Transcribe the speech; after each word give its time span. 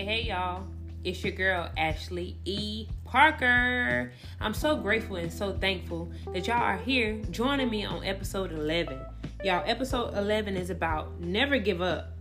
Hey, 0.00 0.22
hey, 0.22 0.28
y'all. 0.28 0.64
It's 1.04 1.22
your 1.22 1.34
girl, 1.34 1.68
Ashley 1.76 2.34
E. 2.46 2.86
Parker. 3.04 4.10
I'm 4.40 4.54
so 4.54 4.74
grateful 4.74 5.16
and 5.16 5.30
so 5.30 5.52
thankful 5.52 6.10
that 6.32 6.46
y'all 6.46 6.56
are 6.56 6.78
here 6.78 7.20
joining 7.30 7.68
me 7.68 7.84
on 7.84 8.02
episode 8.02 8.50
11. 8.50 8.98
Y'all, 9.44 9.62
episode 9.66 10.14
11 10.14 10.56
is 10.56 10.70
about 10.70 11.20
never 11.20 11.58
give 11.58 11.82
up, 11.82 12.12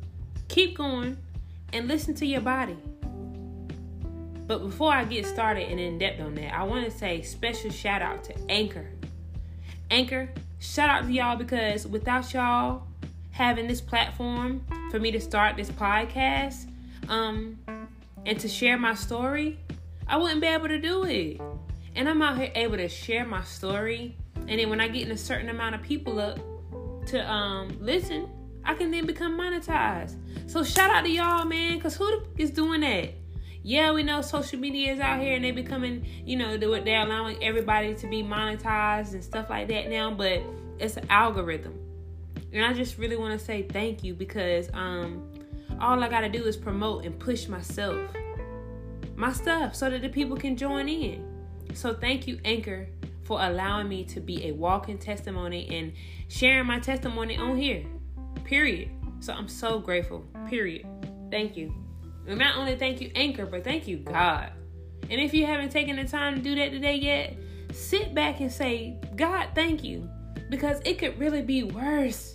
keep 0.50 0.75
going, 0.75 1.15
and 1.71 1.87
listen 1.87 2.13
to 2.15 2.25
your 2.25 2.41
body. 2.41 2.75
But 4.46 4.61
before 4.61 4.91
I 4.91 5.05
get 5.05 5.25
started 5.25 5.69
and 5.69 5.79
in 5.79 6.00
depth 6.00 6.19
on 6.19 6.36
that, 6.36 6.54
I 6.54 6.64
want 6.64 6.83
to 6.83 6.91
say 6.91 7.21
special 7.21 7.71
shout 7.71 8.01
out 8.01 8.25
to 8.25 8.36
Anchor. 8.50 8.89
Anchor, 9.89 10.29
shout 10.59 10.89
out 10.89 11.05
to 11.05 11.14
y'all 11.14 11.37
because 11.37 11.87
without 11.87 12.33
y'all 12.33 12.87
having 13.32 13.68
this 13.68 13.79
platform 13.79 14.65
for 14.91 15.00
me 15.00 15.11
to 15.11 15.21
start 15.21 15.55
this 15.55 15.69
podcast, 15.69 16.68
um, 17.09 17.59
and 18.25 18.39
to 18.39 18.47
share 18.47 18.77
my 18.77 18.93
story, 18.93 19.59
I 20.07 20.17
wouldn't 20.17 20.41
be 20.41 20.47
able 20.47 20.67
to 20.67 20.79
do 20.79 21.04
it. 21.04 21.41
And 21.95 22.07
I'm 22.07 22.21
out 22.21 22.37
here 22.37 22.51
able 22.55 22.77
to 22.77 22.87
share 22.87 23.25
my 23.25 23.43
story. 23.43 24.15
And 24.47 24.59
then 24.59 24.69
when 24.69 24.79
I 24.79 24.87
get 24.87 25.05
in 25.05 25.11
a 25.11 25.17
certain 25.17 25.50
amount 25.50 25.75
of 25.75 25.81
people 25.81 26.19
up 26.19 26.39
to 27.07 27.31
um 27.31 27.75
listen, 27.81 28.29
I 28.64 28.75
can 28.75 28.91
then 28.91 29.05
become 29.05 29.37
monetized. 29.37 30.15
So 30.50 30.64
shout 30.64 30.91
out 30.91 31.03
to 31.03 31.09
y'all, 31.09 31.45
man, 31.45 31.79
cause 31.79 31.95
who 31.95 32.22
is 32.38 32.52
doing 32.52 32.81
that? 32.81 33.14
Yeah, 33.64 33.91
we 33.91 34.03
know 34.03 34.22
social 34.22 34.59
media 34.59 34.94
is 34.94 35.00
out 35.00 35.19
here 35.19 35.36
and 35.36 35.44
they 35.44 35.52
becoming, 35.52 36.05
you 36.25 36.38
know, 36.38 36.58
they're 36.58 37.03
allowing 37.03 37.44
everybody 37.44 37.94
to 37.95 38.08
be 38.08 38.23
monetized 38.23 39.14
and 39.14 39.23
stuff 39.23 39.50
like 39.50 39.67
that 39.67 39.89
now, 39.89 40.11
but 40.11 40.41
it's 40.80 40.97
an 40.97 41.05
algorithm. 41.09 41.78
And 42.53 42.64
I 42.64 42.73
just 42.73 42.97
really 42.97 43.17
want 43.17 43.38
to 43.38 43.44
say 43.44 43.64
thank 43.64 44.03
you 44.03 44.14
because 44.14 44.69
um 44.73 45.28
all 45.81 46.03
I 46.03 46.09
got 46.09 46.22
to 46.22 46.30
do 46.30 46.44
is 46.45 46.58
promote 46.58 47.05
and 47.05 47.17
push 47.19 47.47
myself, 47.47 47.99
my 49.16 49.31
stuff, 49.31 49.75
so 49.75 49.89
that 49.89 50.02
the 50.02 50.09
people 50.09 50.38
can 50.38 50.55
join 50.55 50.88
in. 50.88 51.25
So 51.73 51.94
thank 51.94 52.27
you, 52.27 52.39
Anchor, 52.45 52.88
for 53.23 53.41
allowing 53.41 53.88
me 53.88 54.03
to 54.05 54.19
be 54.19 54.47
a 54.47 54.52
walking 54.52 54.97
testimony 54.97 55.67
and 55.69 55.94
sharing 56.27 56.66
my 56.66 56.80
testimony 56.80 57.38
on 57.38 57.57
here. 57.57 57.85
Period. 58.44 58.89
So 59.19 59.33
I'm 59.33 59.47
so 59.47 59.80
grateful. 59.80 60.25
Period. 60.47 60.85
Thank 61.30 61.55
you. 61.55 61.73
And 62.27 62.39
not 62.39 62.57
only 62.57 62.75
thank 62.75 63.02
you, 63.02 63.11
Anchor, 63.16 63.45
but 63.45 63.63
thank 63.63 63.88
you, 63.88 63.97
God. 63.97 64.52
And 65.09 65.19
if 65.19 65.33
you 65.33 65.45
haven't 65.45 65.69
taken 65.69 65.95
the 65.95 66.05
time 66.05 66.35
to 66.35 66.41
do 66.41 66.55
that 66.55 66.72
today 66.72 66.95
yet, 66.95 67.38
sit 67.73 68.13
back 68.13 68.39
and 68.39 68.52
say, 68.52 68.97
God, 69.16 69.50
thank 69.55 69.83
you. 69.83 70.09
Because 70.50 70.81
it 70.85 70.97
could 70.97 71.19
really 71.19 71.41
be 71.41 71.63
worse. 71.63 72.33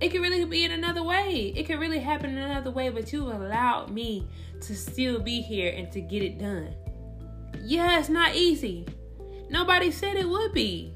It 0.00 0.10
could 0.10 0.22
really 0.22 0.44
be 0.46 0.64
in 0.64 0.72
another 0.72 1.02
way. 1.02 1.52
It 1.54 1.64
could 1.64 1.78
really 1.78 1.98
happen 1.98 2.30
in 2.30 2.38
another 2.38 2.70
way, 2.70 2.88
but 2.88 3.12
you 3.12 3.24
allowed 3.24 3.90
me 3.90 4.26
to 4.62 4.74
still 4.74 5.20
be 5.20 5.42
here 5.42 5.72
and 5.76 5.92
to 5.92 6.00
get 6.00 6.22
it 6.22 6.38
done. 6.38 6.74
Yeah, 7.62 7.98
it's 7.98 8.08
not 8.08 8.34
easy. 8.34 8.86
Nobody 9.50 9.90
said 9.90 10.16
it 10.16 10.28
would 10.28 10.52
be. 10.54 10.94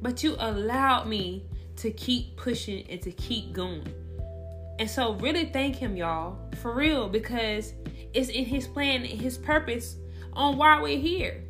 But 0.00 0.22
you 0.22 0.36
allowed 0.38 1.06
me 1.06 1.44
to 1.76 1.90
keep 1.90 2.36
pushing 2.36 2.88
and 2.88 3.02
to 3.02 3.12
keep 3.12 3.52
going. 3.52 3.86
And 4.78 4.88
so, 4.90 5.12
really 5.14 5.46
thank 5.46 5.76
Him, 5.76 5.96
y'all, 5.96 6.38
for 6.60 6.74
real, 6.74 7.08
because 7.08 7.74
it's 8.14 8.30
in 8.30 8.46
His 8.46 8.66
plan 8.66 9.02
and 9.02 9.20
His 9.20 9.36
purpose 9.36 9.96
on 10.32 10.56
why 10.56 10.80
we're 10.80 10.98
here. 10.98 11.44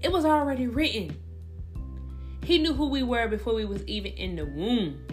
It 0.00 0.12
was 0.12 0.24
already 0.24 0.68
written. 0.68 1.16
He 2.44 2.58
knew 2.58 2.74
who 2.74 2.88
we 2.88 3.02
were 3.02 3.28
before 3.28 3.54
we 3.54 3.64
was 3.64 3.84
even 3.86 4.12
in 4.12 4.36
the 4.36 4.46
womb. 4.46 5.04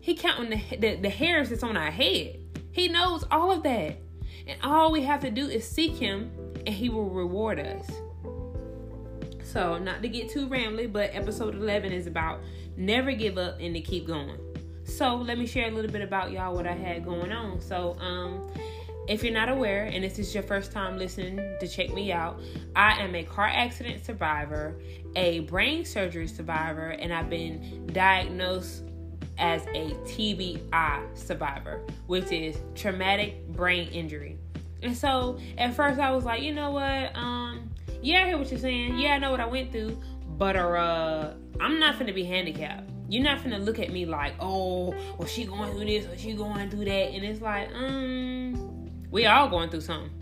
He 0.00 0.14
counting 0.14 0.50
the, 0.50 0.76
the, 0.76 0.96
the 0.96 1.10
hairs 1.10 1.50
that's 1.50 1.62
on 1.62 1.76
our 1.76 1.90
head. 1.90 2.40
He 2.70 2.88
knows 2.88 3.24
all 3.30 3.50
of 3.50 3.62
that. 3.64 3.98
And 4.46 4.58
all 4.62 4.90
we 4.90 5.02
have 5.02 5.20
to 5.20 5.30
do 5.30 5.46
is 5.48 5.68
seek 5.68 5.96
him 5.96 6.30
and 6.66 6.74
he 6.74 6.88
will 6.88 7.10
reward 7.10 7.58
us. 7.58 7.86
So, 9.44 9.78
not 9.78 10.02
to 10.02 10.08
get 10.08 10.28
too 10.28 10.46
rambly, 10.46 10.90
but 10.90 11.10
episode 11.14 11.54
11 11.54 11.92
is 11.92 12.06
about 12.06 12.40
never 12.76 13.12
give 13.12 13.38
up 13.38 13.58
and 13.60 13.74
to 13.74 13.80
keep 13.80 14.06
going. 14.06 14.38
So, 14.84 15.16
let 15.16 15.38
me 15.38 15.46
share 15.46 15.68
a 15.68 15.70
little 15.70 15.90
bit 15.90 16.02
about 16.02 16.30
y'all 16.30 16.54
what 16.54 16.66
I 16.66 16.74
had 16.74 17.04
going 17.04 17.32
on. 17.32 17.60
So, 17.60 17.96
um 18.00 18.50
if 19.08 19.24
you're 19.24 19.32
not 19.32 19.48
aware 19.48 19.84
and 19.84 20.04
this 20.04 20.18
is 20.18 20.34
your 20.34 20.42
first 20.42 20.70
time 20.70 20.98
listening 20.98 21.38
to 21.60 21.66
check 21.66 21.92
me 21.94 22.12
out, 22.12 22.40
I 22.76 23.00
am 23.00 23.14
a 23.14 23.24
car 23.24 23.46
accident 23.46 24.04
survivor, 24.04 24.78
a 25.16 25.40
brain 25.40 25.86
surgery 25.86 26.28
survivor, 26.28 26.90
and 26.90 27.10
I've 27.10 27.30
been 27.30 27.86
diagnosed 27.86 28.84
as 29.38 29.62
a 29.74 29.94
TBI 30.04 31.16
survivor, 31.16 31.82
which 32.06 32.30
is 32.32 32.56
traumatic 32.74 33.46
brain 33.48 33.88
injury. 33.88 34.38
And 34.82 34.96
so 34.96 35.38
at 35.56 35.74
first 35.74 35.98
I 35.98 36.10
was 36.10 36.24
like, 36.24 36.42
you 36.42 36.54
know 36.54 36.72
what? 36.72 37.16
Um, 37.16 37.70
yeah, 38.02 38.22
I 38.22 38.26
hear 38.26 38.38
what 38.38 38.50
you're 38.50 38.60
saying. 38.60 38.98
Yeah, 38.98 39.14
I 39.14 39.18
know 39.18 39.30
what 39.30 39.40
I 39.40 39.46
went 39.46 39.72
through, 39.72 39.98
but 40.36 40.56
uh, 40.56 41.32
I'm 41.60 41.80
not 41.80 41.98
gonna 41.98 42.12
be 42.12 42.24
handicapped. 42.24 42.88
You're 43.08 43.24
not 43.24 43.42
gonna 43.42 43.58
look 43.58 43.78
at 43.78 43.90
me 43.90 44.06
like, 44.06 44.34
oh, 44.38 44.94
well, 45.16 45.26
she 45.26 45.44
going 45.44 45.72
through 45.72 45.86
this 45.86 46.06
or 46.06 46.16
she 46.16 46.34
going 46.34 46.70
through 46.70 46.84
that, 46.84 47.10
and 47.12 47.24
it's 47.24 47.40
like, 47.40 47.70
um, 47.74 48.88
we 49.10 49.26
all 49.26 49.48
going 49.48 49.70
through 49.70 49.80
something, 49.80 50.12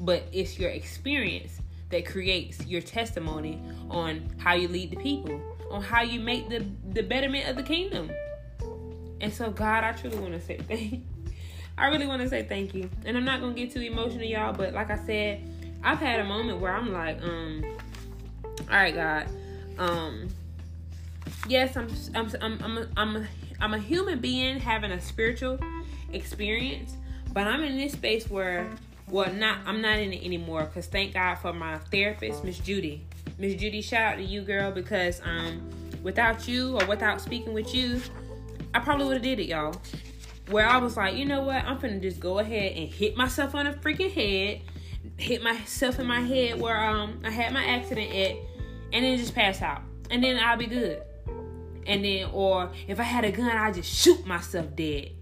but 0.00 0.24
it's 0.32 0.58
your 0.58 0.70
experience 0.70 1.60
that 1.90 2.06
creates 2.06 2.64
your 2.66 2.80
testimony 2.80 3.60
on 3.90 4.28
how 4.38 4.54
you 4.54 4.68
lead 4.68 4.90
the 4.90 4.96
people, 4.96 5.40
on 5.70 5.82
how 5.82 6.02
you 6.02 6.20
make 6.20 6.48
the 6.48 6.64
the 6.92 7.02
betterment 7.02 7.48
of 7.48 7.56
the 7.56 7.62
kingdom. 7.62 8.10
And 9.20 9.32
so, 9.32 9.50
God, 9.50 9.84
I 9.84 9.92
truly 9.92 10.18
want 10.18 10.34
to 10.34 10.40
say 10.40 10.56
thank 10.68 10.92
you. 10.92 11.02
I 11.78 11.88
really 11.88 12.06
want 12.06 12.22
to 12.22 12.28
say 12.28 12.42
thank 12.42 12.74
you. 12.74 12.88
And 13.04 13.16
I'm 13.16 13.24
not 13.24 13.40
going 13.40 13.54
to 13.54 13.60
get 13.60 13.72
too 13.72 13.80
emotional, 13.80 14.24
y'all, 14.24 14.52
but 14.52 14.72
like 14.72 14.90
I 14.90 14.96
said, 15.04 15.42
I've 15.82 15.98
had 15.98 16.20
a 16.20 16.24
moment 16.24 16.60
where 16.60 16.74
I'm 16.74 16.92
like, 16.92 17.22
um, 17.22 17.64
all 18.70 18.76
right, 18.76 18.94
God, 18.94 19.28
um, 19.78 20.28
yes, 21.48 21.76
I'm, 21.76 21.88
I'm, 22.14 22.32
I'm, 22.40 22.62
I'm, 22.62 22.78
a, 22.78 22.88
I'm, 22.96 23.16
a, 23.16 23.26
I'm 23.60 23.74
a 23.74 23.78
human 23.78 24.20
being 24.20 24.58
having 24.58 24.90
a 24.90 25.00
spiritual 25.00 25.58
experience, 26.12 26.96
but 27.32 27.46
I'm 27.46 27.62
in 27.62 27.76
this 27.76 27.92
space 27.92 28.30
where, 28.30 28.70
well, 29.08 29.30
not, 29.32 29.58
I'm 29.66 29.82
not 29.82 29.98
in 29.98 30.14
it 30.14 30.24
anymore 30.24 30.64
because 30.64 30.86
thank 30.86 31.12
God 31.12 31.36
for 31.36 31.52
my 31.52 31.78
therapist, 31.78 32.42
Miss 32.42 32.58
Judy. 32.58 33.06
Miss 33.38 33.54
Judy, 33.54 33.82
shout 33.82 34.14
out 34.14 34.16
to 34.16 34.24
you, 34.24 34.40
girl, 34.40 34.70
because, 34.72 35.20
um, 35.24 35.60
without 36.02 36.48
you 36.48 36.80
or 36.80 36.86
without 36.86 37.20
speaking 37.20 37.52
with 37.52 37.74
you, 37.74 38.00
I 38.76 38.78
probably 38.78 39.06
would 39.06 39.14
have 39.14 39.22
did 39.22 39.40
it, 39.40 39.46
y'all. 39.46 39.74
Where 40.50 40.68
I 40.68 40.76
was 40.76 40.98
like, 40.98 41.16
you 41.16 41.24
know 41.24 41.40
what? 41.40 41.64
I'm 41.64 41.78
gonna 41.78 41.98
just 41.98 42.20
go 42.20 42.40
ahead 42.40 42.76
and 42.76 42.92
hit 42.92 43.16
myself 43.16 43.54
on 43.54 43.64
the 43.64 43.72
freaking 43.72 44.12
head, 44.12 44.60
hit 45.16 45.42
myself 45.42 45.98
in 45.98 46.06
my 46.06 46.20
head 46.20 46.60
where 46.60 46.78
um 46.78 47.18
I 47.24 47.30
had 47.30 47.54
my 47.54 47.64
accident 47.64 48.14
at, 48.14 48.36
and 48.92 49.02
then 49.02 49.16
just 49.16 49.34
pass 49.34 49.62
out, 49.62 49.80
and 50.10 50.22
then 50.22 50.38
I'll 50.38 50.58
be 50.58 50.66
good. 50.66 51.02
And 51.86 52.04
then, 52.04 52.28
or 52.34 52.70
if 52.86 53.00
I 53.00 53.04
had 53.04 53.24
a 53.24 53.32
gun, 53.32 53.48
I 53.48 53.72
just 53.72 53.90
shoot 53.90 54.26
myself 54.26 54.76
dead. 54.76 55.12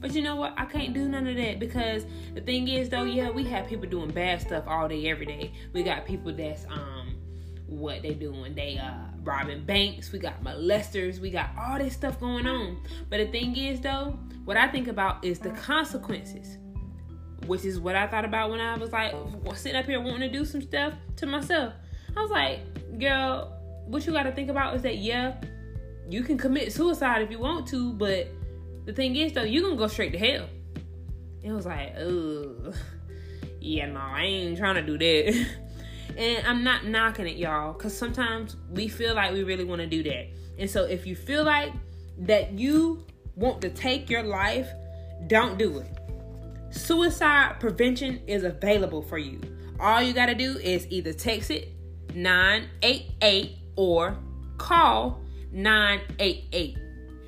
But 0.00 0.12
you 0.12 0.20
know 0.20 0.36
what? 0.36 0.52
I 0.58 0.66
can't 0.66 0.92
do 0.92 1.08
none 1.08 1.26
of 1.26 1.36
that 1.36 1.60
because 1.60 2.04
the 2.34 2.42
thing 2.42 2.68
is, 2.68 2.90
though, 2.90 3.04
yeah, 3.04 3.30
we 3.30 3.44
have 3.44 3.68
people 3.68 3.88
doing 3.88 4.10
bad 4.10 4.42
stuff 4.42 4.64
all 4.66 4.86
day, 4.86 5.08
every 5.08 5.24
day. 5.24 5.52
We 5.72 5.82
got 5.82 6.04
people 6.04 6.30
that's 6.34 6.66
um, 6.66 7.14
what 7.68 8.02
they 8.02 8.12
doing? 8.12 8.54
They 8.54 8.76
uh 8.76 9.11
robbing 9.22 9.64
banks, 9.64 10.12
we 10.12 10.18
got 10.18 10.42
molesters, 10.42 11.18
we 11.18 11.30
got 11.30 11.50
all 11.58 11.78
this 11.78 11.94
stuff 11.94 12.18
going 12.20 12.46
on. 12.46 12.78
But 13.08 13.18
the 13.18 13.26
thing 13.26 13.56
is, 13.56 13.80
though, 13.80 14.18
what 14.44 14.56
I 14.56 14.68
think 14.68 14.88
about 14.88 15.24
is 15.24 15.38
the 15.38 15.50
consequences, 15.50 16.58
which 17.46 17.64
is 17.64 17.80
what 17.80 17.96
I 17.96 18.06
thought 18.06 18.24
about 18.24 18.50
when 18.50 18.60
I 18.60 18.76
was 18.76 18.92
like 18.92 19.14
sitting 19.54 19.76
up 19.76 19.86
here 19.86 20.00
wanting 20.00 20.20
to 20.20 20.28
do 20.28 20.44
some 20.44 20.62
stuff 20.62 20.94
to 21.16 21.26
myself. 21.26 21.74
I 22.16 22.20
was 22.20 22.30
like, 22.30 22.98
girl, 22.98 23.58
what 23.86 24.06
you 24.06 24.12
got 24.12 24.24
to 24.24 24.32
think 24.32 24.50
about 24.50 24.74
is 24.74 24.82
that, 24.82 24.98
yeah, 24.98 25.34
you 26.08 26.22
can 26.22 26.36
commit 26.36 26.72
suicide 26.72 27.22
if 27.22 27.30
you 27.30 27.38
want 27.38 27.66
to, 27.68 27.92
but 27.94 28.28
the 28.84 28.92
thing 28.92 29.16
is, 29.16 29.32
though, 29.32 29.44
you're 29.44 29.62
going 29.62 29.76
to 29.76 29.78
go 29.78 29.86
straight 29.86 30.12
to 30.12 30.18
hell. 30.18 30.48
It 31.42 31.52
was 31.52 31.66
like, 31.66 31.94
ugh, 31.96 32.74
yeah, 33.60 33.86
no, 33.86 34.00
I 34.00 34.22
ain't 34.22 34.58
trying 34.58 34.74
to 34.74 34.82
do 34.82 34.98
that. 34.98 35.46
And 36.16 36.46
I'm 36.46 36.62
not 36.62 36.86
knocking 36.86 37.26
it, 37.26 37.36
y'all, 37.36 37.72
because 37.72 37.96
sometimes 37.96 38.56
we 38.70 38.88
feel 38.88 39.14
like 39.14 39.32
we 39.32 39.42
really 39.42 39.64
want 39.64 39.80
to 39.80 39.86
do 39.86 40.02
that. 40.04 40.28
And 40.58 40.68
so 40.68 40.84
if 40.84 41.06
you 41.06 41.16
feel 41.16 41.44
like 41.44 41.72
that 42.18 42.52
you 42.52 43.04
want 43.36 43.60
to 43.62 43.70
take 43.70 44.10
your 44.10 44.22
life, 44.22 44.68
don't 45.26 45.58
do 45.58 45.78
it. 45.78 45.88
Suicide 46.70 47.56
prevention 47.60 48.20
is 48.26 48.44
available 48.44 49.02
for 49.02 49.18
you. 49.18 49.40
All 49.80 50.02
you 50.02 50.12
got 50.12 50.26
to 50.26 50.34
do 50.34 50.58
is 50.58 50.86
either 50.90 51.12
text 51.12 51.50
it 51.50 51.68
988 52.14 53.56
or 53.76 54.16
call 54.58 55.20
988. 55.52 56.78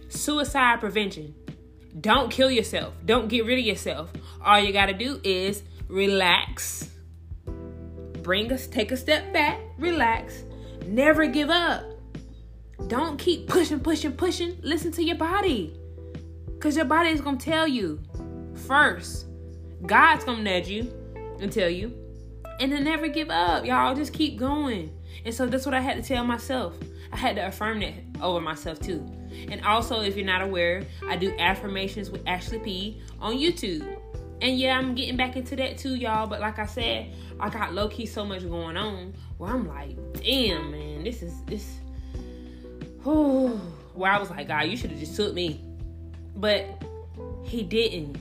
Suicide 0.08 0.80
prevention. 0.80 1.34
Don't 2.00 2.30
kill 2.30 2.50
yourself. 2.50 2.94
Don't 3.04 3.28
get 3.28 3.44
rid 3.44 3.58
of 3.58 3.64
yourself. 3.64 4.12
All 4.42 4.58
you 4.60 4.72
got 4.72 4.86
to 4.86 4.94
do 4.94 5.20
is 5.24 5.62
relax 5.88 6.90
bring 8.24 8.50
us 8.50 8.66
take 8.66 8.90
a 8.90 8.96
step 8.96 9.32
back, 9.32 9.60
relax, 9.78 10.42
never 10.86 11.26
give 11.26 11.50
up. 11.50 11.84
Don't 12.88 13.18
keep 13.18 13.46
pushing, 13.46 13.78
pushing, 13.78 14.12
pushing. 14.12 14.56
Listen 14.62 14.90
to 14.92 15.04
your 15.04 15.16
body. 15.16 15.72
Cause 16.58 16.74
your 16.76 16.86
body 16.86 17.10
is 17.10 17.20
gonna 17.20 17.36
tell 17.36 17.68
you 17.68 18.00
first. 18.66 19.26
God's 19.86 20.24
gonna 20.24 20.42
nudge 20.42 20.68
you 20.68 20.92
and 21.38 21.52
tell 21.52 21.68
you. 21.68 21.94
And 22.58 22.72
then 22.72 22.84
never 22.84 23.06
give 23.06 23.30
up. 23.30 23.64
Y'all 23.64 23.94
just 23.94 24.12
keep 24.12 24.38
going. 24.38 24.90
And 25.24 25.34
so 25.34 25.46
that's 25.46 25.66
what 25.66 25.74
I 25.74 25.80
had 25.80 26.02
to 26.02 26.02
tell 26.02 26.24
myself. 26.24 26.74
I 27.12 27.16
had 27.16 27.36
to 27.36 27.46
affirm 27.46 27.80
that 27.80 27.94
over 28.20 28.40
myself 28.40 28.80
too. 28.80 29.06
And 29.50 29.62
also, 29.64 30.00
if 30.00 30.16
you're 30.16 30.26
not 30.26 30.42
aware, 30.42 30.82
I 31.06 31.16
do 31.16 31.34
affirmations 31.38 32.10
with 32.10 32.22
Ashley 32.26 32.58
P 32.60 33.02
on 33.20 33.34
YouTube. 33.34 33.98
And 34.44 34.58
yeah, 34.58 34.76
I'm 34.76 34.94
getting 34.94 35.16
back 35.16 35.36
into 35.36 35.56
that 35.56 35.78
too, 35.78 35.94
y'all. 35.94 36.26
But 36.26 36.40
like 36.40 36.58
I 36.58 36.66
said, 36.66 37.10
I 37.40 37.48
got 37.48 37.72
low 37.72 37.88
key 37.88 38.04
so 38.04 38.26
much 38.26 38.42
going 38.42 38.76
on 38.76 39.14
where 39.38 39.50
I'm 39.50 39.66
like, 39.66 39.96
damn, 40.22 40.70
man, 40.70 41.02
this 41.02 41.22
is 41.22 41.32
this. 41.46 41.78
Whew, 43.04 43.48
where 43.94 44.12
I 44.12 44.18
was 44.18 44.28
like, 44.28 44.46
God, 44.48 44.66
you 44.66 44.76
should 44.76 44.90
have 44.90 45.00
just 45.00 45.16
took 45.16 45.32
me. 45.32 45.64
But 46.36 46.66
He 47.42 47.62
didn't. 47.62 48.18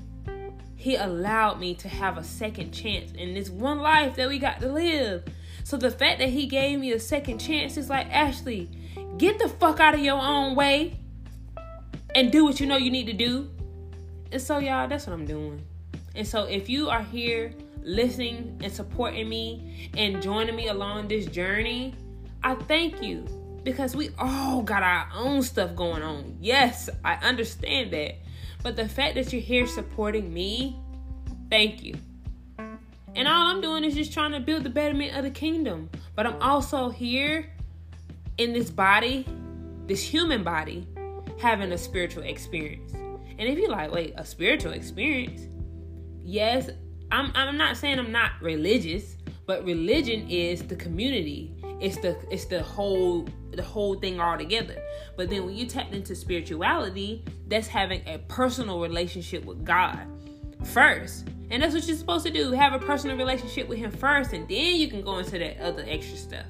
He 0.77 0.95
allowed 0.95 1.59
me 1.59 1.75
to 1.75 1.89
have 1.89 2.17
a 2.17 2.23
second 2.23 2.71
chance 2.71 3.11
in 3.11 3.33
this 3.33 3.49
one 3.49 3.79
life 3.79 4.15
that 4.15 4.29
we 4.29 4.39
got 4.39 4.61
to 4.61 4.71
live. 4.71 5.25
So 5.65 5.75
the 5.75 5.91
fact 5.91 6.19
that 6.19 6.29
He 6.29 6.45
gave 6.45 6.79
me 6.79 6.93
a 6.93 7.01
second 7.01 7.39
chance 7.39 7.75
is 7.75 7.89
like, 7.89 8.09
Ashley, 8.09 8.69
get 9.17 9.39
the 9.39 9.49
fuck 9.49 9.81
out 9.81 9.93
of 9.93 9.99
your 9.99 10.21
own 10.21 10.55
way 10.55 10.97
and 12.15 12.31
do 12.31 12.45
what 12.45 12.61
you 12.61 12.65
know 12.65 12.77
you 12.77 12.91
need 12.91 13.07
to 13.07 13.13
do. 13.13 13.49
And 14.31 14.41
so, 14.41 14.59
y'all, 14.59 14.87
that's 14.87 15.05
what 15.05 15.13
I'm 15.13 15.25
doing. 15.25 15.61
And 16.15 16.27
so, 16.27 16.43
if 16.43 16.69
you 16.69 16.89
are 16.89 17.01
here 17.01 17.53
listening 17.81 18.59
and 18.63 18.71
supporting 18.71 19.27
me 19.27 19.89
and 19.97 20.21
joining 20.21 20.55
me 20.55 20.67
along 20.67 21.07
this 21.07 21.25
journey, 21.25 21.95
I 22.43 22.55
thank 22.55 23.01
you 23.01 23.25
because 23.63 23.95
we 23.95 24.09
all 24.17 24.61
got 24.61 24.83
our 24.83 25.07
own 25.15 25.41
stuff 25.41 25.75
going 25.75 26.03
on. 26.03 26.37
Yes, 26.39 26.89
I 27.03 27.15
understand 27.15 27.91
that. 27.91 28.15
But 28.61 28.75
the 28.75 28.87
fact 28.87 29.15
that 29.15 29.33
you're 29.33 29.41
here 29.41 29.67
supporting 29.67 30.33
me, 30.33 30.77
thank 31.49 31.83
you. 31.83 31.95
And 33.15 33.27
all 33.27 33.47
I'm 33.47 33.61
doing 33.61 33.83
is 33.83 33.93
just 33.93 34.11
trying 34.13 34.31
to 34.31 34.39
build 34.39 34.63
the 34.63 34.69
betterment 34.69 35.15
of 35.15 35.23
the 35.23 35.29
kingdom. 35.29 35.89
But 36.15 36.25
I'm 36.25 36.41
also 36.41 36.89
here 36.89 37.51
in 38.37 38.53
this 38.53 38.69
body, 38.69 39.25
this 39.85 40.01
human 40.01 40.43
body, 40.43 40.87
having 41.39 41.71
a 41.71 41.77
spiritual 41.77 42.23
experience. 42.23 42.93
And 42.93 43.41
if 43.41 43.57
you're 43.57 43.69
like, 43.69 43.91
wait, 43.91 44.13
a 44.17 44.25
spiritual 44.25 44.73
experience? 44.73 45.47
Yes, 46.23 46.69
I'm 47.11 47.31
I'm 47.35 47.57
not 47.57 47.77
saying 47.77 47.99
I'm 47.99 48.11
not 48.11 48.31
religious, 48.41 49.17
but 49.45 49.63
religion 49.65 50.27
is 50.29 50.63
the 50.63 50.75
community. 50.75 51.53
It's 51.79 51.97
the 51.97 52.17
it's 52.31 52.45
the 52.45 52.63
whole 52.63 53.27
the 53.51 53.63
whole 53.63 53.95
thing 53.95 54.19
all 54.19 54.37
together. 54.37 54.81
But 55.17 55.29
then 55.29 55.45
when 55.45 55.55
you 55.55 55.65
tap 55.65 55.93
into 55.93 56.15
spirituality, 56.15 57.23
that's 57.47 57.67
having 57.67 58.01
a 58.07 58.19
personal 58.29 58.79
relationship 58.79 59.45
with 59.45 59.63
God 59.63 60.07
first. 60.63 61.27
And 61.51 61.61
that's 61.61 61.75
what 61.75 61.85
you're 61.85 61.97
supposed 61.97 62.25
to 62.25 62.31
do. 62.31 62.51
Have 62.51 62.73
a 62.73 62.79
personal 62.79 63.17
relationship 63.17 63.67
with 63.67 63.77
him 63.77 63.91
first 63.91 64.33
and 64.33 64.47
then 64.47 64.75
you 64.75 64.87
can 64.87 65.03
go 65.03 65.19
into 65.19 65.37
that 65.37 65.59
other 65.59 65.83
extra 65.87 66.17
stuff. 66.17 66.45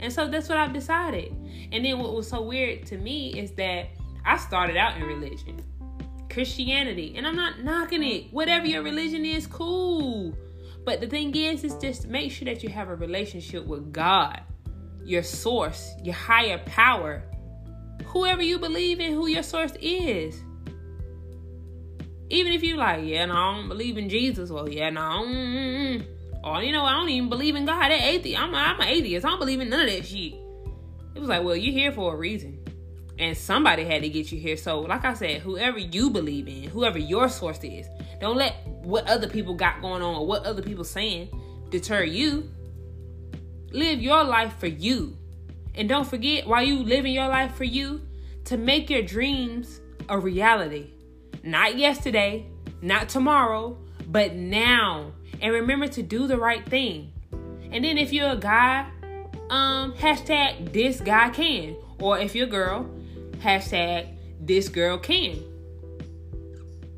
And 0.00 0.12
so 0.12 0.28
that's 0.28 0.48
what 0.48 0.58
I've 0.58 0.72
decided. 0.72 1.34
And 1.72 1.84
then 1.84 1.98
what 1.98 2.14
was 2.14 2.28
so 2.28 2.42
weird 2.42 2.86
to 2.86 2.98
me 2.98 3.38
is 3.38 3.52
that 3.52 3.88
I 4.24 4.36
started 4.36 4.76
out 4.76 4.96
in 4.96 5.04
religion. 5.04 5.60
Christianity. 6.36 7.14
And 7.16 7.26
I'm 7.26 7.34
not 7.34 7.64
knocking 7.64 8.02
it. 8.02 8.30
Whatever 8.30 8.66
your 8.66 8.82
religion 8.82 9.24
is, 9.24 9.46
cool. 9.46 10.36
But 10.84 11.00
the 11.00 11.06
thing 11.06 11.34
is, 11.34 11.64
is 11.64 11.74
just 11.76 12.08
make 12.08 12.30
sure 12.30 12.44
that 12.44 12.62
you 12.62 12.68
have 12.68 12.90
a 12.90 12.94
relationship 12.94 13.64
with 13.64 13.90
God, 13.90 14.42
your 15.02 15.22
source, 15.22 15.94
your 16.04 16.14
higher 16.14 16.58
power, 16.58 17.22
whoever 18.04 18.42
you 18.42 18.58
believe 18.58 19.00
in, 19.00 19.14
who 19.14 19.28
your 19.28 19.42
source 19.42 19.72
is. 19.80 20.38
Even 22.28 22.52
if 22.52 22.62
you 22.62 22.76
like, 22.76 23.06
yeah, 23.06 23.24
no, 23.24 23.32
I 23.32 23.56
don't 23.56 23.68
believe 23.68 23.96
in 23.96 24.10
Jesus. 24.10 24.50
Well, 24.50 24.68
yeah, 24.68 24.90
no, 24.90 25.00
mm, 25.00 26.02
mm, 26.02 26.06
or 26.44 26.62
you 26.62 26.70
know, 26.70 26.84
I 26.84 26.98
don't 26.98 27.08
even 27.08 27.30
believe 27.30 27.56
in 27.56 27.64
God. 27.64 27.88
That 27.88 28.02
atheist. 28.02 28.38
I'm, 28.38 28.52
a, 28.52 28.58
I'm 28.58 28.80
an 28.82 28.88
atheist. 28.88 29.24
I 29.24 29.30
don't 29.30 29.38
believe 29.38 29.62
in 29.62 29.70
none 29.70 29.80
of 29.80 29.86
that 29.86 30.04
shit. 30.04 30.34
It 31.14 31.18
was 31.18 31.30
like, 31.30 31.42
well, 31.42 31.56
you're 31.56 31.72
here 31.72 31.92
for 31.92 32.12
a 32.12 32.16
reason 32.18 32.55
and 33.18 33.36
somebody 33.36 33.84
had 33.84 34.02
to 34.02 34.08
get 34.08 34.30
you 34.30 34.38
here. 34.38 34.56
So, 34.56 34.80
like 34.80 35.04
I 35.04 35.14
said, 35.14 35.40
whoever 35.40 35.78
you 35.78 36.10
believe 36.10 36.48
in, 36.48 36.64
whoever 36.64 36.98
your 36.98 37.28
source 37.28 37.62
is, 37.64 37.86
don't 38.20 38.36
let 38.36 38.54
what 38.66 39.06
other 39.08 39.28
people 39.28 39.54
got 39.54 39.80
going 39.80 40.02
on 40.02 40.14
or 40.14 40.26
what 40.26 40.44
other 40.44 40.62
people 40.62 40.84
saying 40.84 41.28
deter 41.70 42.02
you. 42.02 42.50
Live 43.72 44.00
your 44.00 44.24
life 44.24 44.58
for 44.58 44.68
you. 44.68 45.16
And 45.74 45.88
don't 45.88 46.06
forget, 46.06 46.46
while 46.46 46.62
you 46.62 46.82
living 46.82 47.12
your 47.12 47.28
life 47.28 47.54
for 47.54 47.64
you, 47.64 48.00
to 48.44 48.56
make 48.56 48.88
your 48.88 49.02
dreams 49.02 49.80
a 50.08 50.18
reality. 50.18 50.90
Not 51.42 51.76
yesterday, 51.76 52.46
not 52.80 53.08
tomorrow, 53.08 53.76
but 54.06 54.34
now. 54.34 55.12
And 55.40 55.52
remember 55.52 55.88
to 55.88 56.02
do 56.02 56.26
the 56.26 56.38
right 56.38 56.64
thing. 56.66 57.12
And 57.70 57.84
then 57.84 57.98
if 57.98 58.12
you're 58.12 58.30
a 58.30 58.36
guy, 58.36 58.88
um, 59.50 59.92
hashtag 59.94 60.72
this 60.72 61.00
guy 61.00 61.30
can. 61.30 61.76
Or 61.98 62.18
if 62.18 62.34
you're 62.34 62.46
a 62.46 62.50
girl, 62.50 62.88
hashtag 63.40 64.08
this 64.40 64.68
girl 64.68 64.98
can. 64.98 65.42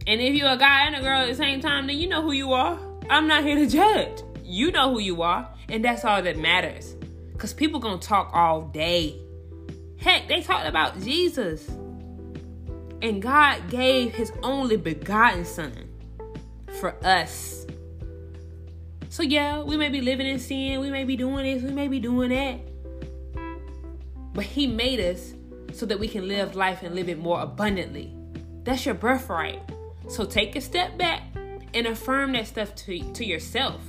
And 0.06 0.20
if 0.20 0.34
you're 0.34 0.50
a 0.50 0.56
guy 0.56 0.86
and 0.86 0.96
a 0.96 1.00
girl 1.00 1.20
at 1.20 1.28
the 1.28 1.34
same 1.34 1.60
time, 1.60 1.86
then 1.86 1.98
you 1.98 2.08
know 2.08 2.22
who 2.22 2.32
you 2.32 2.52
are. 2.52 2.78
I'm 3.10 3.26
not 3.26 3.44
here 3.44 3.56
to 3.56 3.66
judge. 3.66 4.22
You 4.42 4.72
know 4.72 4.90
who 4.90 5.00
you 5.00 5.22
are, 5.22 5.48
and 5.68 5.84
that's 5.84 6.04
all 6.04 6.22
that 6.22 6.38
matters. 6.38 6.96
Cause 7.36 7.52
people 7.52 7.78
gonna 7.78 7.98
talk 7.98 8.30
all 8.32 8.62
day. 8.62 9.20
Heck, 9.98 10.28
they 10.28 10.42
talked 10.42 10.66
about 10.66 11.00
Jesus. 11.02 11.68
And 13.00 13.22
God 13.22 13.68
gave 13.70 14.14
his 14.14 14.32
only 14.42 14.76
begotten 14.76 15.44
son 15.44 15.88
for 16.80 16.96
us. 17.04 17.66
So 19.10 19.22
yeah, 19.22 19.62
we 19.62 19.76
may 19.76 19.88
be 19.88 20.00
living 20.00 20.26
in 20.26 20.38
sin, 20.38 20.80
we 20.80 20.90
may 20.90 21.04
be 21.04 21.16
doing 21.16 21.44
this, 21.44 21.62
we 21.62 21.74
may 21.74 21.88
be 21.88 22.00
doing 22.00 22.30
that. 22.30 22.60
But 24.32 24.44
he 24.44 24.66
made 24.66 25.00
us 25.00 25.34
so 25.72 25.86
that 25.86 25.98
we 25.98 26.08
can 26.08 26.28
live 26.28 26.54
life 26.54 26.82
and 26.82 26.94
live 26.94 27.08
it 27.08 27.18
more 27.18 27.40
abundantly. 27.40 28.12
That's 28.64 28.84
your 28.84 28.94
birthright. 28.94 29.60
So 30.08 30.24
take 30.24 30.56
a 30.56 30.60
step 30.60 30.98
back 30.98 31.22
and 31.74 31.86
affirm 31.86 32.32
that 32.32 32.46
stuff 32.46 32.74
to, 32.74 33.12
to 33.12 33.24
yourself. 33.24 33.80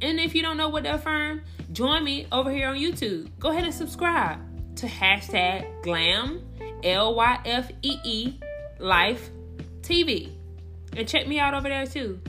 And 0.00 0.18
if 0.18 0.34
you 0.34 0.42
don't 0.42 0.56
know 0.56 0.68
what 0.68 0.84
to 0.84 0.94
affirm, 0.94 1.42
join 1.72 2.04
me 2.04 2.26
over 2.32 2.50
here 2.50 2.68
on 2.68 2.76
YouTube. 2.76 3.30
Go 3.38 3.50
ahead 3.50 3.64
and 3.64 3.74
subscribe 3.74 4.38
to 4.76 4.86
hashtag 4.86 5.82
glam, 5.82 6.42
L 6.82 7.14
Y 7.14 7.40
F 7.44 7.70
E 7.82 7.98
E, 8.04 8.40
life 8.78 9.30
TV. 9.80 10.32
And 10.96 11.08
check 11.08 11.26
me 11.26 11.38
out 11.38 11.54
over 11.54 11.68
there 11.68 11.86
too. 11.86 12.20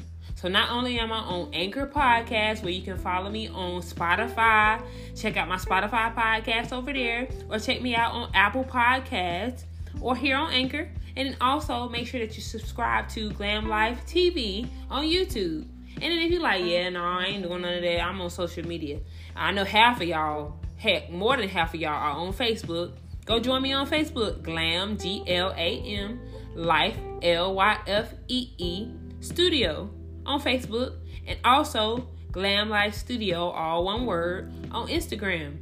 So 0.44 0.50
not 0.50 0.72
only 0.72 1.00
am 1.00 1.14
I 1.14 1.20
on 1.20 1.52
Anchor 1.54 1.88
Podcast, 1.88 2.64
where 2.64 2.74
you 2.74 2.82
can 2.82 2.98
follow 2.98 3.30
me 3.30 3.48
on 3.48 3.82
Spotify, 3.82 4.82
check 5.16 5.38
out 5.38 5.48
my 5.48 5.56
Spotify 5.56 6.14
podcast 6.14 6.74
over 6.74 6.92
there, 6.92 7.30
or 7.50 7.60
check 7.60 7.82
me 7.82 7.96
out 7.96 8.12
on 8.12 8.30
Apple 8.34 8.66
Podcasts 8.66 9.64
or 10.02 10.18
here 10.18 10.36
on 10.36 10.52
Anchor. 10.52 10.90
And 11.16 11.38
also 11.40 11.88
make 11.88 12.08
sure 12.08 12.20
that 12.20 12.36
you 12.36 12.42
subscribe 12.44 13.08
to 13.12 13.32
Glam 13.32 13.70
Life 13.70 14.06
TV 14.06 14.68
on 14.90 15.06
YouTube. 15.06 15.66
And 16.02 16.12
then 16.12 16.18
if 16.18 16.30
you're 16.30 16.42
like, 16.42 16.66
yeah, 16.66 16.90
no, 16.90 17.06
I 17.06 17.24
ain't 17.28 17.44
doing 17.44 17.62
none 17.62 17.76
of 17.76 17.82
that, 17.82 18.02
I'm 18.02 18.20
on 18.20 18.30
social 18.30 18.68
media. 18.68 19.00
I 19.38 19.54
know 19.54 19.64
half 19.64 20.02
of 20.02 20.08
y'all, 20.10 20.60
heck, 20.76 21.10
more 21.10 21.38
than 21.38 21.48
half 21.48 21.74
of 21.74 21.80
y'all 21.80 21.92
are 21.92 22.18
on 22.18 22.34
Facebook. 22.34 22.92
Go 23.24 23.40
join 23.40 23.62
me 23.62 23.72
on 23.72 23.88
Facebook, 23.88 24.44
Glam, 24.44 24.98
G 24.98 25.24
L 25.26 25.54
A 25.56 25.80
M, 25.80 26.20
Life, 26.54 26.98
L 27.22 27.56
Y 27.56 27.78
F 27.88 28.14
E 28.28 28.50
E, 28.58 28.90
Studio 29.22 29.90
on 30.26 30.42
Facebook, 30.42 30.96
and 31.28 31.40
also 31.44 32.10
Glam 32.32 32.70
Life 32.70 32.96
Studio, 32.96 33.50
all 33.50 33.86
one 33.86 34.06
word, 34.06 34.52
on 34.72 34.88
Instagram. 34.88 35.60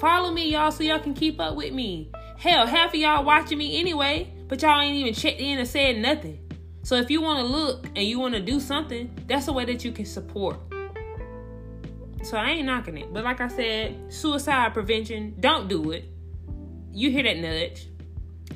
Follow 0.00 0.30
me, 0.30 0.50
y'all, 0.52 0.70
so 0.70 0.82
y'all 0.82 0.98
can 0.98 1.14
keep 1.14 1.40
up 1.40 1.56
with 1.56 1.72
me. 1.72 2.10
Hell, 2.38 2.66
half 2.66 2.90
of 2.90 2.96
y'all 2.96 3.24
watching 3.24 3.58
me 3.58 3.78
anyway, 3.78 4.32
but 4.48 4.62
y'all 4.62 4.80
ain't 4.80 4.96
even 4.96 5.14
checked 5.14 5.40
in 5.40 5.58
and 5.58 5.68
said 5.68 5.98
nothing. 5.98 6.38
So 6.82 6.96
if 6.96 7.10
you 7.10 7.20
want 7.20 7.40
to 7.40 7.44
look 7.44 7.86
and 7.94 7.98
you 7.98 8.18
want 8.18 8.34
to 8.34 8.40
do 8.40 8.60
something, 8.60 9.14
that's 9.26 9.48
a 9.48 9.52
way 9.52 9.64
that 9.66 9.84
you 9.84 9.92
can 9.92 10.06
support. 10.06 10.58
So 12.22 12.36
I 12.36 12.50
ain't 12.50 12.66
knocking 12.66 12.98
it. 12.98 13.12
But 13.12 13.24
like 13.24 13.40
I 13.40 13.48
said, 13.48 14.12
suicide 14.12 14.72
prevention, 14.74 15.36
don't 15.40 15.68
do 15.68 15.90
it. 15.90 16.04
You 16.92 17.10
hear 17.10 17.22
that 17.22 17.38
nudge. 17.38 17.88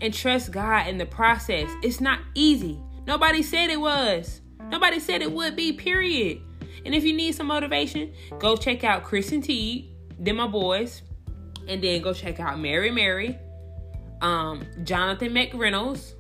And 0.01 0.13
trust 0.13 0.51
God 0.51 0.87
in 0.89 0.99
the 0.99 1.07
process. 1.07 1.71
It's 1.83 2.01
not 2.01 2.21
easy. 2.35 2.81
Nobody 3.07 3.43
said 3.43 3.71
it 3.71 3.81
was. 3.81 4.41
Nobody 4.75 4.99
said 4.99 5.23
it 5.23 5.31
would 5.31 5.55
be, 5.55 5.73
period. 5.73 6.41
And 6.85 6.97
if 6.97 7.05
you 7.05 7.13
need 7.13 7.37
some 7.37 7.47
motivation, 7.47 8.13
go 8.41 8.57
check 8.57 8.83
out 8.83 9.05
Chris 9.05 9.31
and 9.31 9.43
T, 9.43 9.95
then 10.19 10.35
my 10.35 10.49
boys, 10.49 11.03
and 11.69 11.81
then 11.81 12.03
go 12.03 12.13
check 12.13 12.41
out 12.41 12.59
Mary 12.59 12.91
Mary, 12.91 13.39
um, 14.21 14.67
Jonathan 14.83 15.33
McReynolds, 15.33 16.15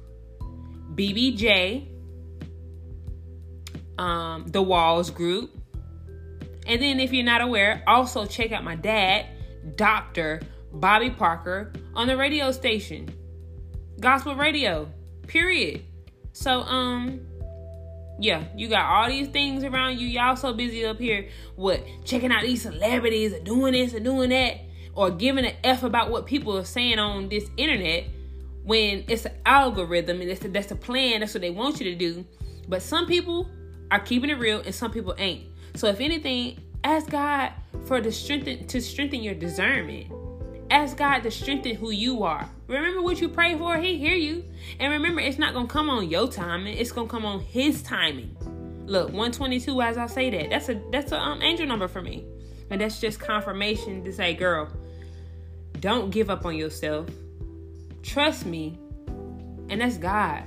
BBJ, 0.95 1.89
um, 3.99 4.47
The 4.47 4.63
Walls 4.63 5.11
Group. 5.11 5.51
And 6.69 6.81
then 6.81 7.01
if 7.01 7.13
you're 7.13 7.25
not 7.25 7.41
aware, 7.41 7.83
also 7.89 8.25
check 8.25 8.53
out 8.53 8.63
my 8.63 8.77
dad, 8.77 9.27
Dr. 9.75 10.43
Bobby 10.73 11.11
Parker, 11.11 11.73
on 11.93 12.07
the 12.07 12.17
radio 12.17 12.53
station. 12.53 13.13
Gospel 13.99 14.37
radio. 14.37 14.89
Period. 15.27 15.83
So 16.33 16.61
um 16.61 17.21
Yeah, 18.19 18.45
you 18.57 18.69
got 18.69 18.85
all 18.87 19.09
these 19.09 19.29
things 19.29 19.65
around 19.65 19.99
you. 19.99 20.07
Y'all 20.07 20.37
so 20.37 20.53
busy 20.53 20.85
up 20.85 20.99
here, 20.99 21.29
what 21.57 21.85
checking 22.05 22.31
out 22.31 22.43
these 22.43 22.63
celebrities 22.63 23.33
and 23.33 23.45
doing 23.45 23.73
this 23.73 23.93
and 23.93 24.05
doing 24.05 24.31
that, 24.31 24.61
or 24.95 25.11
giving 25.11 25.45
an 25.45 25.55
f 25.65 25.83
about 25.83 26.11
what 26.11 26.27
people 26.27 26.57
are 26.57 26.65
saying 26.65 26.99
on 26.99 27.29
this 27.29 27.45
internet 27.57 28.05
when 28.63 29.05
it's 29.09 29.27
an 29.27 29.33
algorithm 29.45 30.21
and 30.21 30.31
it's 30.31 30.45
a, 30.45 30.49
that's 30.49 30.71
a 30.71 30.77
plan. 30.77 31.21
That's 31.21 31.35
what 31.35 31.41
they 31.41 31.51
want 31.51 31.81
you 31.81 31.91
to 31.91 31.97
do. 31.97 32.25
But 32.69 32.83
some 32.83 33.07
people 33.07 33.51
are 33.91 34.01
keeping 34.01 34.31
it 34.31 34.39
real, 34.39 34.61
and 34.61 34.75
some 34.75 34.91
people 34.91 35.15
ain't. 35.19 35.45
So 35.75 35.89
if 35.89 36.01
anything, 36.01 36.61
ask 36.85 37.11
God 37.11 37.53
for 37.87 38.01
the 38.01 38.13
strength 38.13 38.69
to 38.69 38.81
strengthen 38.81 39.23
your 39.23 39.35
discernment. 39.35 40.11
Ask 40.71 40.97
God 40.97 41.21
to 41.21 41.31
strengthen 41.31 41.75
who 41.77 41.91
you 41.91 42.23
are. 42.23 42.49
Remember 42.67 43.03
what 43.03 43.21
you 43.21 43.29
pray 43.29 43.57
for, 43.57 43.77
He 43.79 43.99
hear 43.99 44.15
you. 44.15 44.45
And 44.81 44.93
remember, 44.93 45.21
it's 45.21 45.39
not 45.39 45.55
gonna 45.55 45.69
come 45.69 45.91
on 45.91 46.09
your 46.09 46.29
timing, 46.29 46.77
it's 46.77 46.93
gonna 46.93 47.09
come 47.09 47.25
on 47.25 47.41
his 47.41 47.83
timing. 47.83 48.37
Look, 48.87 49.09
122 49.09 49.81
as 49.81 49.97
I 49.97 50.07
say 50.07 50.31
that. 50.31 50.51
That's 50.51 50.69
a 50.69 50.81
that's 50.91 51.13
a 51.13 51.19
um, 51.19 51.43
angel 51.43 51.67
number 51.67 51.89
for 51.89 52.03
me. 52.03 52.25
And 52.71 52.81
that's 52.81 53.01
just 53.01 53.21
confirmation 53.21 54.05
to 54.05 54.13
say, 54.13 54.35
girl, 54.35 54.69
don't 55.81 56.11
give 56.11 56.31
up 56.31 56.45
on 56.45 56.57
yourself. 56.57 57.09
Trust 58.03 58.47
me. 58.47 58.79
And 59.69 59.81
that's 59.81 59.97
God. 59.97 60.45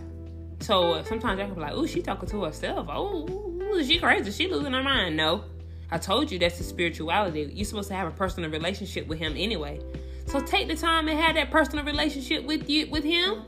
So 0.59 0.93
uh, 0.93 1.03
sometimes 1.03 1.39
I 1.39 1.45
can 1.45 1.53
be 1.53 1.61
like, 1.61 1.73
oh, 1.73 1.85
she 1.85 2.01
talking 2.01 2.29
to 2.29 2.43
herself. 2.43 2.87
Oh, 2.89 3.81
she 3.83 3.99
crazy. 3.99 4.31
She 4.31 4.49
losing 4.49 4.73
her 4.73 4.83
mind. 4.83 5.17
No. 5.17 5.43
I 5.89 5.97
told 5.97 6.31
you 6.31 6.39
that's 6.39 6.57
the 6.57 6.63
spirituality. 6.63 7.49
You're 7.53 7.65
supposed 7.65 7.89
to 7.89 7.95
have 7.95 8.07
a 8.07 8.11
personal 8.11 8.49
relationship 8.49 9.07
with 9.07 9.19
him 9.19 9.35
anyway. 9.37 9.79
So 10.27 10.41
take 10.41 10.67
the 10.67 10.75
time 10.75 11.07
and 11.07 11.17
have 11.17 11.35
that 11.35 11.51
personal 11.51 11.85
relationship 11.85 12.43
with 12.43 12.69
you 12.69 12.89
with 12.89 13.03
him. 13.03 13.43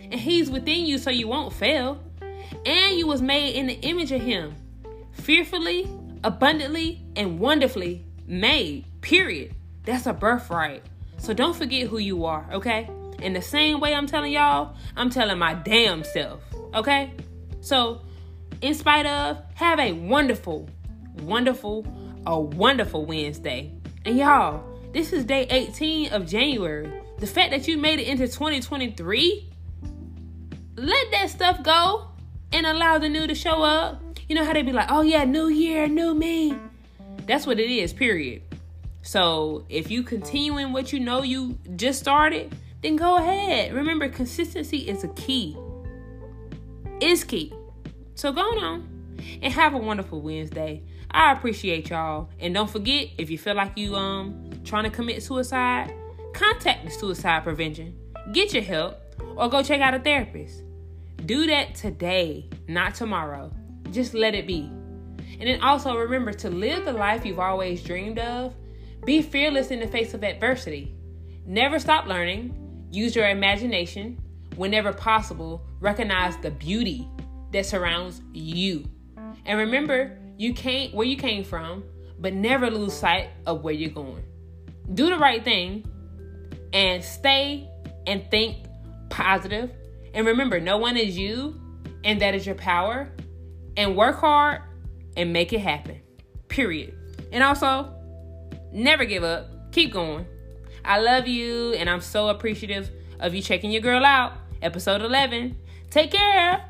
And 0.00 0.14
he's 0.14 0.50
within 0.50 0.84
you 0.84 0.98
so 0.98 1.10
you 1.10 1.28
won't 1.28 1.52
fail. 1.52 2.02
And 2.66 2.98
you 2.98 3.06
was 3.06 3.22
made 3.22 3.54
in 3.54 3.66
the 3.66 3.74
image 3.80 4.10
of 4.10 4.20
him. 4.20 4.54
Fearfully, 5.12 5.88
abundantly, 6.24 7.04
and 7.16 7.38
wonderfully 7.38 8.04
made. 8.26 8.84
Period. 9.00 9.54
That's 9.84 10.06
a 10.06 10.12
birthright. 10.12 10.82
So 11.18 11.32
don't 11.32 11.54
forget 11.54 11.86
who 11.86 11.98
you 11.98 12.24
are, 12.24 12.46
okay? 12.52 12.90
In 13.20 13.32
the 13.32 13.42
same 13.42 13.80
way 13.80 13.94
I'm 13.94 14.06
telling 14.06 14.32
y'all, 14.32 14.76
I'm 14.96 15.10
telling 15.10 15.38
my 15.38 15.54
damn 15.54 16.04
self, 16.04 16.42
okay? 16.74 17.12
So, 17.60 18.02
in 18.60 18.74
spite 18.74 19.06
of, 19.06 19.38
have 19.54 19.80
a 19.80 19.92
wonderful, 19.92 20.68
wonderful, 21.22 21.86
a 22.26 22.38
wonderful 22.38 23.04
Wednesday. 23.04 23.72
And 24.04 24.16
y'all, 24.16 24.64
this 24.92 25.12
is 25.12 25.24
day 25.24 25.46
18 25.50 26.12
of 26.12 26.26
January. 26.26 26.90
The 27.18 27.26
fact 27.26 27.50
that 27.50 27.68
you 27.68 27.76
made 27.76 27.98
it 28.00 28.08
into 28.08 28.26
2023, 28.26 29.48
let 30.76 31.10
that 31.10 31.30
stuff 31.30 31.62
go 31.62 32.08
and 32.52 32.66
allow 32.66 32.98
the 32.98 33.08
new 33.08 33.26
to 33.26 33.34
show 33.34 33.62
up. 33.62 34.02
You 34.28 34.34
know 34.34 34.44
how 34.44 34.52
they 34.52 34.62
be 34.62 34.72
like, 34.72 34.90
oh 34.90 35.02
yeah, 35.02 35.24
new 35.24 35.48
year, 35.48 35.88
new 35.88 36.14
me. 36.14 36.54
That's 37.26 37.46
what 37.46 37.60
it 37.60 37.70
is, 37.70 37.92
period. 37.92 38.42
So 39.02 39.64
if 39.68 39.90
you 39.90 40.02
continuing 40.02 40.72
what 40.72 40.92
you 40.92 41.00
know 41.00 41.22
you 41.22 41.58
just 41.76 42.00
started, 42.00 42.54
then 42.82 42.96
go 42.96 43.16
ahead. 43.16 43.74
Remember, 43.74 44.08
consistency 44.08 44.88
is 44.88 45.04
a 45.04 45.08
key. 45.08 45.56
Is 47.00 47.24
key. 47.24 47.52
So 48.14 48.32
go 48.32 48.40
on 48.40 48.88
and 49.42 49.52
have 49.52 49.74
a 49.74 49.78
wonderful 49.78 50.20
Wednesday. 50.20 50.82
I 51.10 51.32
appreciate 51.32 51.90
y'all. 51.90 52.30
And 52.38 52.54
don't 52.54 52.70
forget, 52.70 53.08
if 53.18 53.30
you 53.30 53.38
feel 53.38 53.54
like 53.54 53.76
you 53.76 53.96
um 53.96 54.50
trying 54.64 54.84
to 54.84 54.90
commit 54.90 55.22
suicide, 55.22 55.92
contact 56.34 56.84
the 56.84 56.90
suicide 56.90 57.44
prevention. 57.44 57.96
Get 58.32 58.52
your 58.52 58.62
help 58.62 58.98
or 59.36 59.48
go 59.48 59.62
check 59.62 59.80
out 59.80 59.94
a 59.94 59.98
therapist. 59.98 60.62
Do 61.24 61.46
that 61.46 61.74
today, 61.74 62.48
not 62.68 62.94
tomorrow. 62.94 63.52
Just 63.90 64.14
let 64.14 64.34
it 64.34 64.46
be. 64.46 64.70
And 65.40 65.48
then 65.48 65.60
also 65.62 65.96
remember 65.96 66.32
to 66.32 66.50
live 66.50 66.84
the 66.84 66.92
life 66.92 67.24
you've 67.24 67.38
always 67.38 67.82
dreamed 67.82 68.18
of. 68.18 68.54
Be 69.04 69.22
fearless 69.22 69.70
in 69.70 69.80
the 69.80 69.86
face 69.86 70.14
of 70.14 70.24
adversity. 70.24 70.94
Never 71.46 71.78
stop 71.78 72.06
learning. 72.06 72.54
Use 72.90 73.14
your 73.14 73.28
imagination. 73.28 74.18
Whenever 74.56 74.92
possible, 74.92 75.64
recognize 75.80 76.36
the 76.38 76.50
beauty 76.50 77.08
that 77.52 77.64
surrounds 77.64 78.20
you. 78.32 78.84
And 79.46 79.58
remember, 79.58 80.18
you 80.38 80.54
can't 80.54 80.94
where 80.94 81.06
you 81.06 81.16
came 81.16 81.44
from, 81.44 81.84
but 82.18 82.32
never 82.32 82.70
lose 82.70 82.94
sight 82.94 83.28
of 83.44 83.62
where 83.62 83.74
you're 83.74 83.90
going. 83.90 84.22
Do 84.94 85.10
the 85.10 85.18
right 85.18 85.44
thing 85.44 85.84
and 86.72 87.04
stay 87.04 87.68
and 88.06 88.30
think 88.30 88.64
positive. 89.10 89.70
And 90.14 90.26
remember, 90.26 90.60
no 90.60 90.78
one 90.78 90.96
is 90.96 91.18
you, 91.18 91.60
and 92.04 92.22
that 92.22 92.34
is 92.34 92.46
your 92.46 92.54
power. 92.54 93.10
And 93.76 93.96
work 93.96 94.16
hard 94.16 94.62
and 95.16 95.32
make 95.32 95.52
it 95.52 95.60
happen. 95.60 96.00
Period. 96.48 96.94
And 97.32 97.42
also, 97.42 97.92
never 98.72 99.04
give 99.04 99.24
up. 99.24 99.72
Keep 99.72 99.92
going. 99.92 100.24
I 100.84 101.00
love 101.00 101.26
you, 101.26 101.74
and 101.74 101.90
I'm 101.90 102.00
so 102.00 102.28
appreciative 102.28 102.90
of 103.20 103.34
you 103.34 103.42
checking 103.42 103.70
your 103.70 103.82
girl 103.82 104.04
out. 104.04 104.32
Episode 104.62 105.02
11. 105.02 105.56
Take 105.90 106.12
care. 106.12 106.67